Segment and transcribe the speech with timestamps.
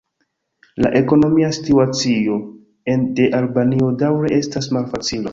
[0.83, 2.37] La ekonomia situacio
[3.19, 5.29] de Albanio daŭre estas malfacila.